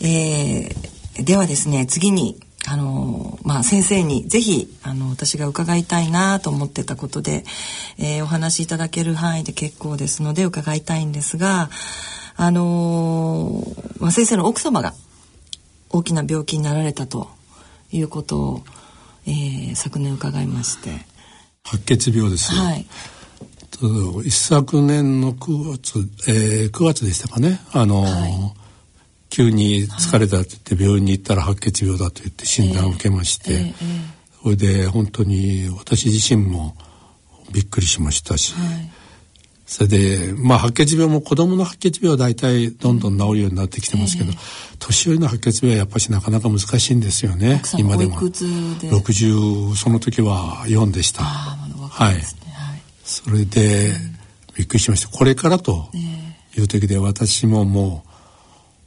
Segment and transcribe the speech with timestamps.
[0.00, 2.40] えー、ではですね次に
[2.70, 7.44] あのまあ、先生にぜひあの私が伺いたいなと思ってたことで、
[7.98, 11.70] えー、お話しいただける範囲で結構ですので伺いたいんですが、
[12.36, 13.62] あの
[14.00, 14.92] まあ、先生の奥様が
[15.88, 17.30] 大きな病気になられたと
[17.90, 18.62] いうことを、
[19.26, 20.90] えー、昨年伺いまして。
[21.64, 22.86] 白血病です、はい、
[24.24, 25.98] 一昨年の9月、
[26.30, 27.60] えー、9月でしたかね。
[27.72, 28.67] あの、はい
[29.30, 33.74] 急に疲れたって言って病院に行ったら白血病だと言って診断を受けまして、
[34.42, 36.74] それで本当に私自身も
[37.52, 38.54] びっくりしましたし、
[39.66, 44.32] それでまあ白血病も子供の白血病は大体どんどん治るようになってきてますけど、
[44.78, 47.60] 年寄りの白血病はやっぱしなかなか難しいんですよね。
[47.76, 48.18] 今でも。
[48.18, 52.16] 60その時は4でした、はい、
[53.04, 53.92] それで
[54.54, 55.08] びっくりしました。
[55.08, 55.90] これからと
[56.56, 58.07] いう時で私ももう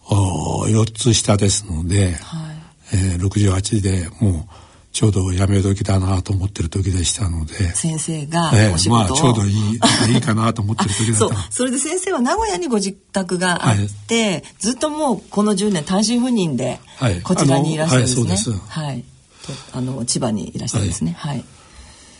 [0.09, 2.61] 4つ下ですので、はい。
[2.93, 4.43] えー、68でもう
[4.91, 9.79] ちょうど辞め時だなと思ってる時でしたので先生がえー、まあちょうどいい
[10.13, 11.19] いいかなと思ってる時だった。
[11.19, 11.31] そう。
[11.49, 16.79] それで先生は名古屋にご自宅があって、はい、ずっともうこの10年単身赴任で
[17.23, 18.69] こちらにいらっしゃるんですね、はい、そうです。
[18.69, 19.03] はい。
[19.71, 21.15] あの千葉にいらっしゃるんですね。
[21.17, 21.43] はい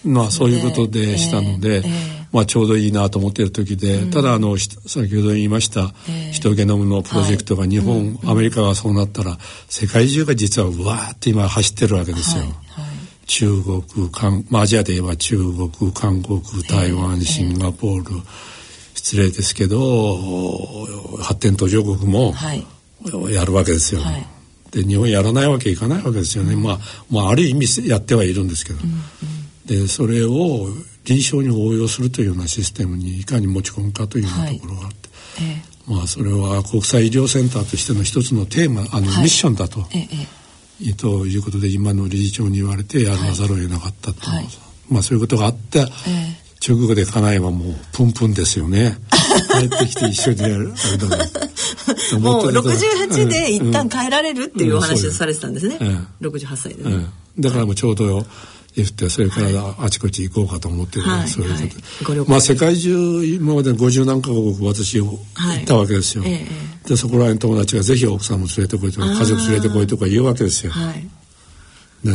[0.04, 1.88] まあそういうことでしたので、えーえ。
[1.88, 9.38] ー、まあちょうどいいなと思っている時で、うん、ただあの先ほど言いました、えー、ヒトゲノムのプロジェクトが日本、はい、アメリカがそうなったら
[9.70, 12.44] 世界中が実はうわーって今走ってるわけですよ。
[12.44, 18.22] はいはい、中国韓、まあ、アジアで言えば中国韓国台湾、シンガポール、
[18.96, 20.18] 失礼ですけど
[21.22, 22.34] 発展途上国も
[23.30, 24.02] やるわけですよ。
[24.72, 26.80] で日本やらないわけいかないわけですよね、まあ、
[27.10, 28.80] まあある意味やってはいるんですけど。
[28.82, 30.68] うんうんでそれを
[31.06, 34.96] 臨床に応用するというようなシステムにいかに持ち込むかというようなところがあって、
[35.44, 40.08] はいええ、まあそれは国際医療センターとしての一つのテーマあの、はい、ミッションだと、え
[40.90, 44.48] え、ということで今の理事長に言われてやらざるを得なかったと、はい、
[44.90, 45.86] まあそういうことがあって、
[46.60, 48.98] 中国で家内はもうプンプンですよね。
[49.52, 51.18] 帰ってきて一緒にやるあれだな。
[52.20, 55.78] もう68で一旦帰られるっていうお話をされてたんですね。
[55.80, 57.06] うん、68歳で、ね、
[57.40, 58.26] だからもうちょうど
[58.76, 61.70] 言ってそれからあちこち行こうかと思ってる、はい、そういう
[62.06, 66.40] こと、まあ世界中今まで50何カ国私行ったわけですよ、はい、
[66.88, 70.94] でそこらへん友達がぜひ奥さんも連れてこいとか家族連れてこいとか言うわけですよ、は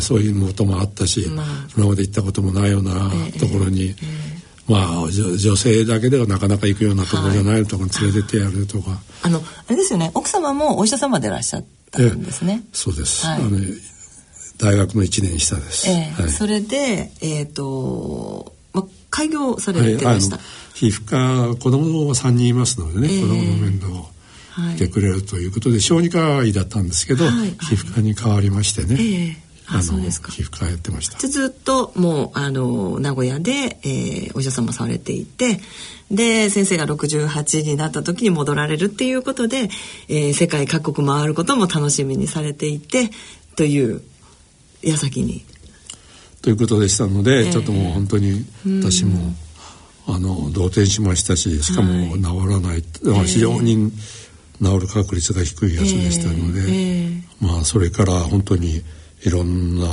[0.00, 1.47] そういうこともあったし、まあ、
[1.77, 3.94] 今まで行ったこともないようなところに、
[4.69, 13.59] まあ女性だけではなかなか行くようなところじゃないところに連れてってやるとか、あのあれですよね奥様もお医者様でいらっしゃったんですね、そうです、はい、あの
[14.59, 20.44] 大学の1年下です、えーはい、それでえっ、ー、と、ま、開業されてました、はい、
[20.75, 24.06] 皮膚科子供は3人いますのでね、えー、子供の面倒を
[24.72, 30.31] 見てくれるということで、小児科医だったんですけど、はい、皮膚科に変わりましてね、えーあそうですか。
[30.31, 31.19] 皮膚科やってました。
[31.19, 35.61] ずっともうあの名古屋で、えー、お医者様されていて
[36.11, 39.69] で先生が68になった時に戻られるっていうことで、
[40.09, 43.11] えー、世界各国回ることも楽しみにされていて
[43.56, 44.03] という
[44.82, 45.44] 矢先に。
[46.42, 48.44] ということでしたので、えー、ちょっともう本当に
[48.81, 49.34] 私も、
[50.09, 53.91] あの動転しましたししかも治らない、はい、非常に
[54.62, 58.82] 治る確率が低いやつでしたので、えー、まあそれから本当に
[59.25, 59.87] いろんな、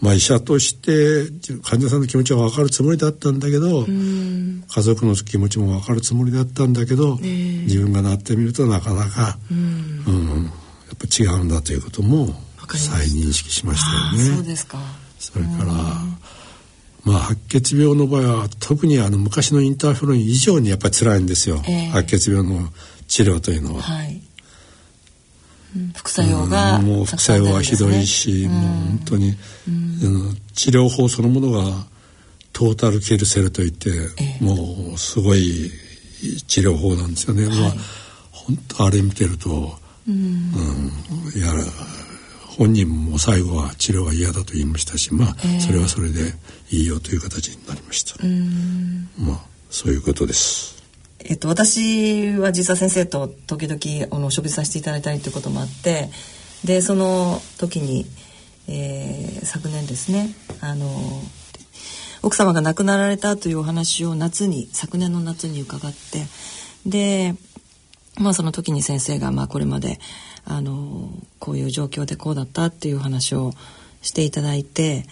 [0.00, 1.30] まあ、医者として
[1.62, 10.10] 患者さんの気持ちは分かるつもりだったんだけど、家族の気持ちも分かるつもりだったんだけど、えー、自分がなってみるとなかなか、うん、う
[10.40, 10.50] ん、や
[10.94, 12.34] っぱ違うんだということも
[12.76, 14.36] 再認識しましたよね。
[14.36, 14.78] そうですか。
[15.18, 15.72] それから
[17.04, 22.68] まあ白血病の場合は特にあの昔のインターフェロン以上にやっぱり辛いんですよ、えー、白血病の
[23.08, 23.82] 治療というのは。
[23.82, 24.20] はい。
[25.94, 29.36] 副作用が、うん、もう副作用はひどいし、うん、もう本当に、
[29.68, 31.86] うん、治療法そのものが
[32.52, 35.70] トータルケルセルといって、えー、もうすごい
[36.48, 37.46] 治療法なんですよね。
[37.46, 37.70] はい、まあ
[38.32, 39.78] 本当あれ見てると、
[40.08, 40.52] うん、
[41.36, 41.64] やら
[42.60, 46.34] 本人も最後は治療が嫌だと言いましたしまあ、それはそれで
[46.70, 48.16] いいよという形になりました。
[49.18, 49.40] まあ
[49.70, 50.76] そういうことです。
[51.20, 56.10] えっと、私は実は先生と時々あの食事させていただいたりということもあって
[56.62, 58.04] でその時に、
[58.68, 60.28] えー、昨年ですね
[60.60, 60.86] あの
[62.22, 66.26] 奥様が亡くなられたというお話を夏に昨年の夏に伺って
[66.84, 67.34] で
[68.18, 69.98] まあその時に先生がまあこれまで
[70.44, 73.52] あのこういう状況でこうだったっていう話を
[74.02, 75.04] していただいて、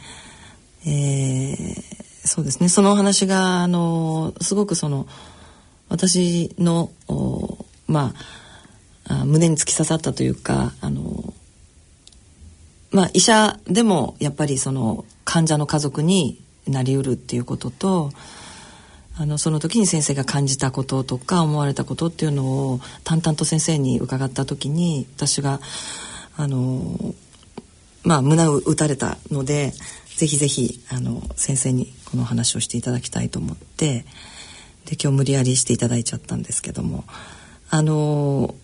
[0.87, 2.69] えー、そうですね。
[2.69, 5.07] そのお話があのすごくその
[5.89, 6.91] 私の
[7.87, 8.13] ま
[9.07, 11.33] ああ胸に突き刺さったというかあの
[12.91, 18.13] まあ医者でもやっぱりその患者の家族になりうるっていうことと
[19.21, 25.61] あのその時に先生が感じたこととか思われたことっていうのを淡々と先生に伺った時に私が
[26.37, 27.15] あの
[28.05, 29.73] まあ胸を打たれたので
[30.17, 34.05] ぜひぜひあの先生にこの話をしていただきたいと思って
[34.85, 37.03] で今日無理やりしていただいちゃったんですけども
[37.71, 38.55] あの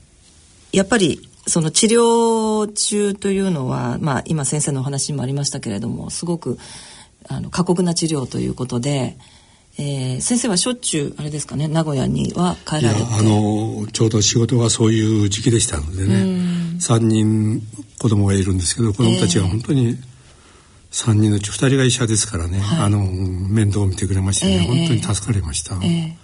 [0.73, 6.59] やっぱりその治療中というのは、まあ、今先生のお話にもありましたけれどもすごく
[7.29, 9.17] あの過酷な治療ということで、
[9.77, 13.03] えー、先生はしょっちゅうあれですかね名古屋には帰られて。
[13.03, 16.55] あのちょうど仕事がそういう時期でしたのでね。
[16.79, 17.63] 3人
[17.99, 19.99] 子供がいるんですけど子供たちが本当に
[20.91, 25.75] 3人のうち2人が医者ですからね、はい、あの面倒を見てくれましてね、えー、本当に助かりました。
[25.77, 26.17] え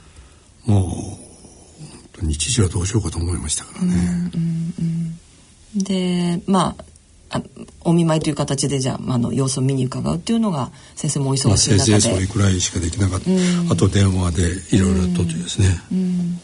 [0.67, 1.19] ー、も
[2.23, 3.94] う日時はどうしようかと思いましたからね。
[4.35, 5.17] うんうん
[5.76, 6.85] うん、でまあ
[7.82, 15.99] お見舞いという形でじゃあ、あの様子を見に伺うっていうのが先生もお忙しい中で、まあ、それくらいしかできなかった、うん、あと電話でいろいろとですね、うん。
[15.99, 16.41] うん、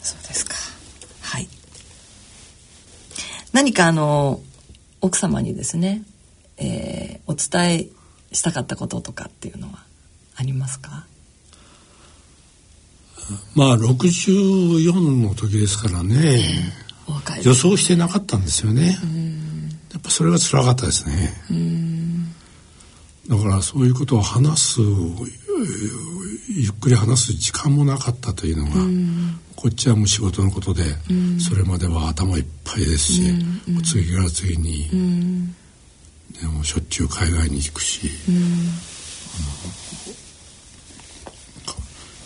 [0.00, 0.54] そうですか。
[1.22, 1.48] はい。
[3.52, 4.40] 何かあの
[5.00, 6.02] 奥様にですね、
[6.56, 7.88] えー、お伝え
[8.32, 9.82] したかったこととかっていうのは
[10.36, 11.06] ありますか？
[13.54, 16.16] まあ64の時ですからね、
[17.08, 18.98] えー、予想してなかったんですよね。
[19.92, 21.34] やっぱそれが辛かったですね。
[23.28, 28.72] だからそういうことを話すゆっくり話す時間もなかったというのが、
[29.56, 30.82] こっちはもう仕事のことで、
[31.38, 33.22] それまでは頭いっぱいですし、
[33.84, 34.88] 次から次に、
[36.40, 38.10] でもしょっちゅう海外に行くし、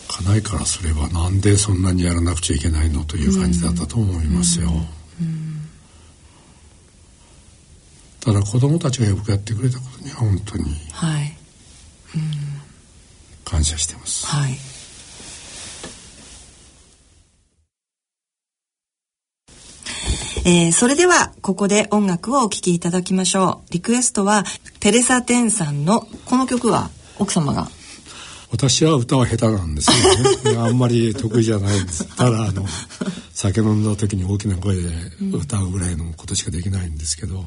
[0.09, 4.71] 家内からすればなんでそんなにやらなくちゃいけないのという感じだったと思いますよ。
[8.25, 11.37] ただ子供たちがよくやってくれたことには本当に、はい、
[12.15, 12.23] うん、
[13.45, 14.27] 感謝してます。
[14.27, 14.53] はい。
[20.47, 23.73] えー、それではここで音楽をお聴きいただきましょう。
[23.73, 24.45] リクエストは
[24.81, 27.69] テレサ・テンさんのこの曲は奥様が。
[28.51, 29.91] 私は歌は下手なんです
[30.45, 30.59] よね。
[30.59, 32.05] あんまり得意じゃないんです。
[32.17, 32.65] ただあの
[33.33, 34.91] 酒飲んだ時に大きな声で
[35.33, 37.45] 歌うぐらいのことしかできないんですけど、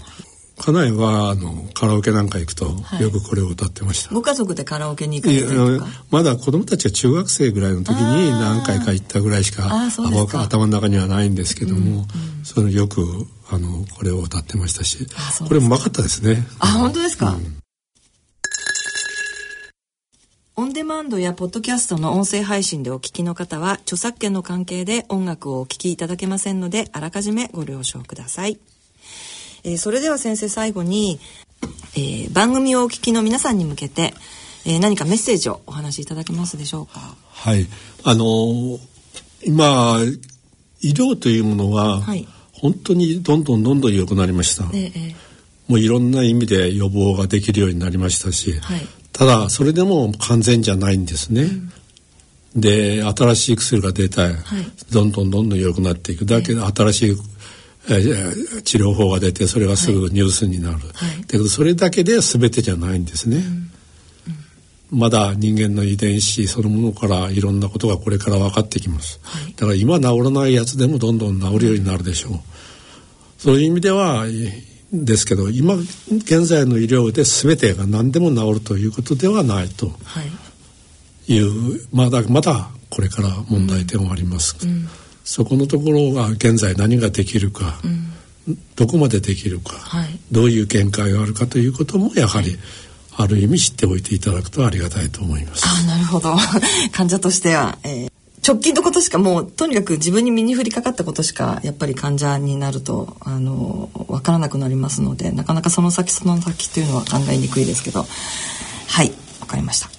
[0.59, 2.65] 家内はあのカラオケなんか行くと、
[2.99, 4.13] よくこれを歌ってました。
[4.13, 9.69] ご家族でカラオケに行かれてるまだ子供たちが中学生ぐらいの時に何回か行ったぐらいしか
[10.41, 12.05] 頭の中にはないんですけども、うんうん、
[12.43, 15.07] そのよくあのこれを歌ってましたし、
[15.47, 16.45] これうまかったですね。
[16.59, 17.31] あ本当ですか？
[17.31, 17.59] うん
[20.59, 28.57] オンデマンドやポッドキャストの音声配信でお聞きの方は著作権の関係で音楽をお聞きいただけませんのであらかじめご了承ください。
[29.63, 31.19] えー、それでは先生最後に、
[31.95, 34.13] えー、番組をお聞きの皆さんに向けて、
[34.65, 37.15] えー、何かメッセージをお話しいただけますでしょうか？
[37.25, 37.67] はい、
[38.03, 38.79] あのー、
[39.45, 39.99] 今
[40.81, 44.65] 医療というものは、はい、本当にどんどんどんどん良くなりました。
[44.73, 45.15] ええ、
[45.67, 48.81] もういろんな意味で予防ができるようになりましたし、はい、
[49.11, 51.43] ただそれでも完全じゃないんですね。
[51.43, 51.71] うん。
[52.55, 54.33] で新しい薬が出た、はい、
[54.91, 56.25] どんどんどんどん良くなっていく。
[56.25, 57.15] だけで新しい
[57.87, 63.43] 治療法が出てそれがすぐニュースになる、はい、だけどそれだけでは全てじゃないんですね、うん。
[64.93, 72.31] うん、まだ人間の遺伝子そのものからいろんなことがこれから分かってきます、はい、だから今治らないやつでもどんどん治るようになるでしょう、
[73.37, 74.25] そういう意味では
[74.91, 79.87] ですけど今現在の医療で全てが何でも治るということではないと。
[81.27, 81.39] い。
[81.39, 84.87] う、はい、まだまだこれから問題点はあります、うん
[85.27, 92.57] そこのところが現在何ができるか、うん、どこまでできるか、はい、どういう限界があるかということもやはり、
[93.17, 95.65] ある意味知っておいていただくとありがたいと思います。
[95.67, 96.33] あなるほど。
[96.93, 98.11] 患者としては、えー、
[98.47, 108.07] 直近のことしかもうとにかく自分に身に降りかかったことしかやっぱり患者になるとあの分からなくなりますのでなかなかその先その先というのは考えにくいですけど。
[108.87, 109.11] はい。
[109.41, 109.96] わかりました。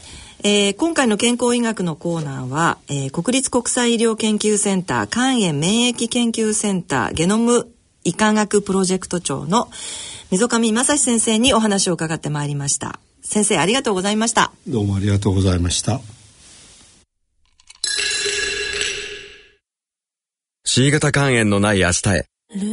[0.51, 7.71] えー、今回の健康医学のコーナーは、えー、国立国際医療研究センター肝炎免疫研究センターゲノム
[8.03, 9.69] 医科学プロジェクト長の
[10.31, 12.99] 溝上正史先生にお話を伺ってまいりました。
[13.21, 14.51] 先生ありがとうございました。
[14.67, 16.01] どうもありがとうございました。
[20.65, 22.25] C 型肝炎のない明日へ。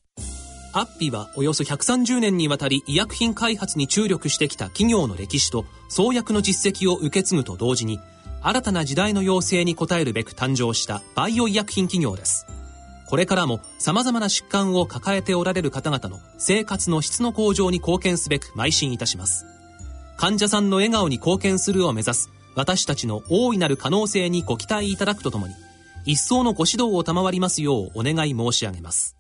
[0.74, 8.02] アッピはおよそ130年にわたり医薬品開発に注力してきた企業の歴史と創薬の実績を受け継ぐと同時に
[8.42, 12.46] 新たな時代の要請に応えるべく誕生したバイオ医薬品企業です
[13.10, 19.46] これからも様々な疾患を抱えておられる方々の生活の質の向上に貢献すべく邁進いたします
[20.18, 25.56] 患者さんの笑顔に貢献するを目指す私たちの大いなる可能性にご期待いただくとともに、
[26.06, 29.16] 一層のご指導を賜りますようお願い申し上げます。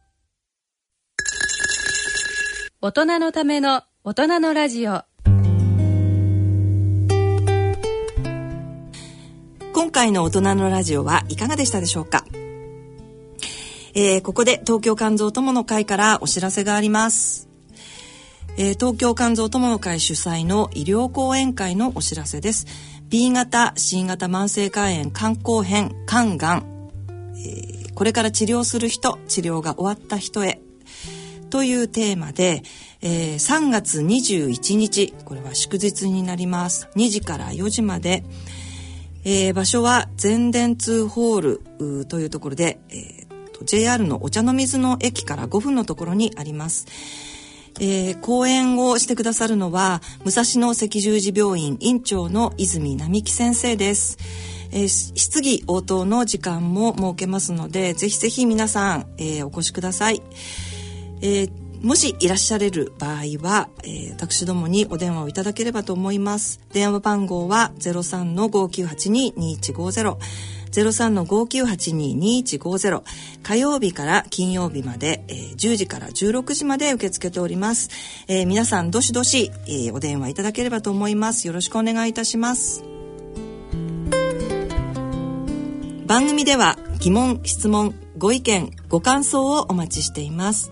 [2.81, 5.03] 大人のための大人のラジオ。
[9.73, 12.23] 今回の大人のラジオはいかがでしたでしょうか？
[13.95, 17.47] えー、ここで東京肝臓友の会からお知らせがあります。
[18.57, 22.65] えー、東京肝臓友の会主催の医療講演会のお知らせです。
[23.09, 26.91] B 型 C 型慢性肝炎肝硬変肝がん、
[27.35, 30.59] えー、これから治療する人治療が終わった人へ。
[31.51, 32.63] というテーマで、
[33.03, 36.89] えー、3月21日これは祝日になります。
[36.95, 38.23] 2時から4時まで、
[39.23, 41.59] えー、場所は全電通ホー
[41.99, 43.22] ルというところで、えー、
[43.65, 46.85] JR のお茶の水の駅から5分のところにあります。
[47.79, 54.19] えー、講演をしてくださるのは武蔵野赤十字病院院長の泉並木先生です。
[54.71, 60.23] えー、質疑応答の時間も設けますのでぜひぜひ皆さん、えー、お越しください、
[61.21, 61.51] えー、
[61.83, 66.59] もしいらっしゃれる場合は、えー、私どもにお電話をいただければと思います。
[66.71, 70.17] 電話番号は03-5982-2150
[70.81, 73.03] 03-5982-2150
[73.43, 77.89] 火曜日から金曜日まで、えー、10時から16時まで受け付けております、
[78.27, 81.47] えー、皆さんどしどし、えー、お電話いただければと思います。
[81.47, 82.83] よろしくお願いいたします。
[86.05, 90.71] 番組では疑問質問ご意見ご感想をお待ちしています。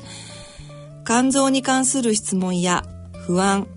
[1.05, 2.86] 肝臓に関する質問や
[3.25, 3.67] 不安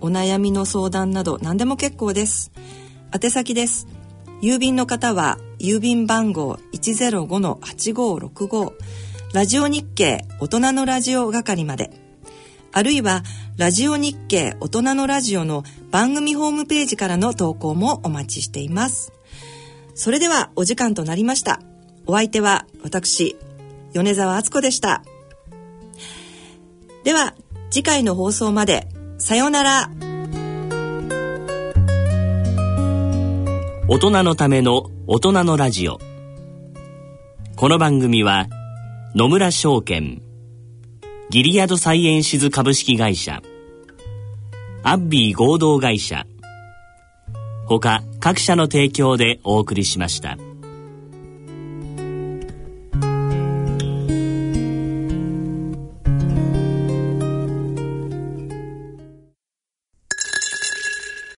[0.00, 2.52] お悩みの相談など何でも結構です。
[3.12, 3.86] 宛先です。
[4.42, 8.72] 郵便の方は郵便番号105-8565
[9.32, 11.90] ラジオ日経大人のラジオ係まで。
[12.72, 13.22] あるいは
[13.56, 19.12] ラジオ日経大人のラジオの番組ホームページからの投稿もお待ちしています。
[19.94, 21.60] それではお時間となりました。
[22.06, 23.36] お相手は私
[23.92, 25.02] 米沢敦子でした。
[27.04, 27.34] では
[27.70, 28.88] 次回の放送まで。
[29.18, 30.13] さようなら。
[33.86, 35.98] 大人のための大人のラジオ
[37.54, 38.46] この番組は
[39.14, 40.22] 野村証券
[41.28, 43.42] ギリアドサイエンシズ株式会社
[44.82, 46.24] アッビー合同会社
[47.68, 50.38] 他各社の提供でお送りしました。